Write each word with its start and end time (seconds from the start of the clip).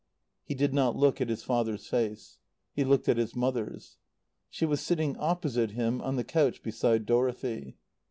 He 0.43 0.55
did 0.55 0.73
not 0.73 0.95
look 0.95 1.21
at 1.21 1.29
his 1.29 1.43
father's 1.43 1.85
face. 1.85 2.39
He 2.73 2.83
looked 2.83 3.07
at 3.07 3.17
his 3.17 3.35
mother's. 3.35 3.97
She 4.49 4.65
was 4.65 4.81
sitting 4.81 5.15
opposite 5.17 5.73
him 5.73 6.01
on 6.01 6.15
the 6.15 6.23
couch 6.23 6.63
beside 6.63 7.05
Dorothy. 7.05 7.77